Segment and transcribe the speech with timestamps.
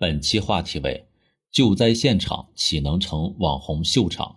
[0.00, 1.08] 本期话题为：
[1.50, 4.36] 救灾现场岂能成网红秀场？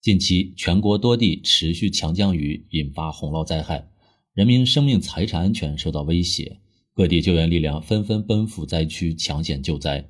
[0.00, 3.90] 近期全国多地持续强降雨，引发洪涝灾害，
[4.32, 6.60] 人民生命财产安全受到威胁，
[6.94, 10.08] 各地救援力量纷纷奔赴灾区抢险救灾。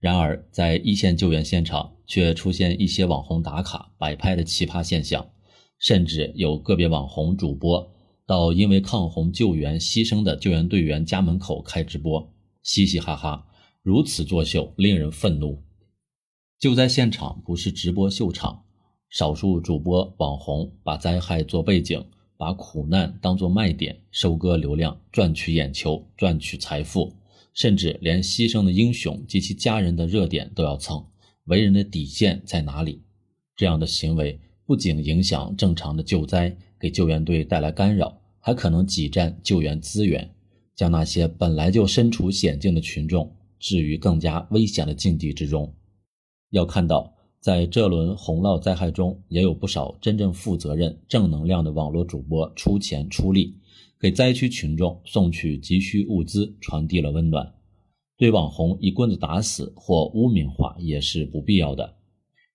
[0.00, 5.24] 然而，在一线救援现场，却出现一些网红打卡摆拍的奇葩现象，
[5.78, 7.88] 甚至有个别网红主播
[8.26, 12.34] 到因为抗洪救援牺牲的救援队员家门口开直播，
[12.64, 13.46] 嘻嘻哈哈。
[13.82, 15.60] 如此作秀，令人愤怒。
[16.60, 18.62] 救灾现场不是直播秀场，
[19.10, 27.12] 少数主播网红把灾害做背景，把苦难当作卖点，收割流量，赚取眼球，赚取财富，
[27.54, 31.04] 甚至连牺牲的英雄及其家人的热点都要蹭。
[31.46, 33.02] 为人的底线在哪里？
[33.56, 40.32] 这样的行为不仅影响正常的救灾，给救援队带来干扰，还可能挤占救援资源，
[40.76, 43.34] 将那些本来就身处险境的群众。
[43.62, 45.72] 置于更加危险的境地之中。
[46.50, 53.56] 要看到，在这轮洪涝灾害中，也有不少真正负责任、正能量的网络主播出钱出力，
[53.98, 57.54] 给灾区群众送去急需物资，传递了温暖。
[58.18, 61.96] 对网红一棍子打死或污名化也是不必要的。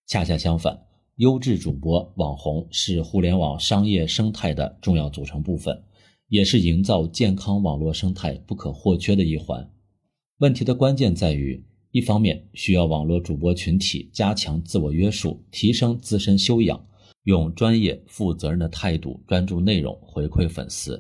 [0.06, 0.80] 恰恰相反，
[1.16, 5.84] 优质主播网红是互联网商业生态的重要组成部分，
[6.28, 9.70] 也是营造健康网络生态不可或缺的一环。
[10.40, 16.80] 问题的关键在于，一方面需要网络主播群体加强自我约束，提升自身修养，
[17.24, 20.94] 用专业负责任的态度专注内容回馈粉丝；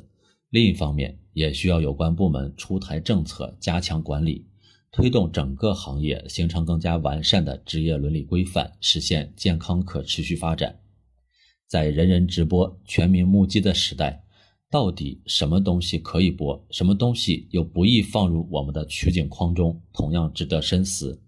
[0.49, 4.43] 另一方面，也需要有关部门出台政策，加强管理，
[4.91, 10.79] 推动整个行业形成更加完善的职业伦理规范，实现健康可持续发展。
[11.67, 14.23] 在人人直播、全民目击的时代。
[14.69, 21.21] 到底什么东西可以播，什么东西又不易放入我们的取景框中，同样值得深思。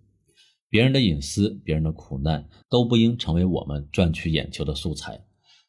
[0.70, 5.24] 别人的隐私、别人的苦难，都不应成为我们赚取眼球的素材。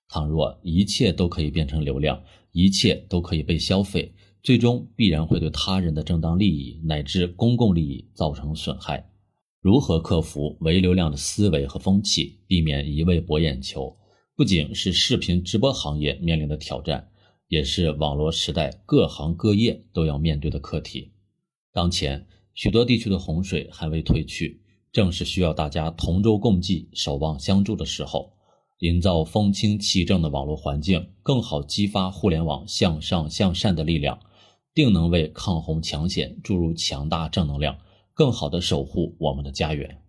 [0.08, 2.20] 倘若一切都可以变成流量，
[2.50, 9.08] 一切都可以被消费，最终必然会对他人的正当利益乃至公共利益造成损害。
[9.60, 13.96] 如何克服唯流量的思维和风气，避免一味博眼球，
[14.34, 17.08] 不仅是视频直播行业面临的挑战。
[17.50, 21.10] 也是网络时代各行各业都要面对的课题。
[21.72, 22.24] 当前
[22.54, 24.62] 许多地区的洪水还未退去，
[24.92, 28.32] 正是需要大家同舟共济、守望相助的时候。
[28.78, 34.18] 营造风清气正的网络环境，更好激发互联网向上向善的力量，
[34.72, 37.76] 定能为抗洪抢险注入强大正能量，
[38.14, 40.00] 更好地守护我们的家园。